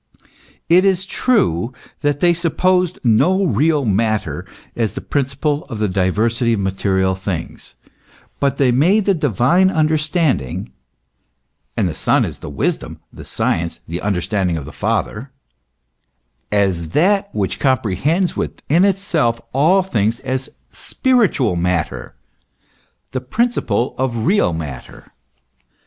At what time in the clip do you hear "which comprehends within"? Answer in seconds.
17.31-18.83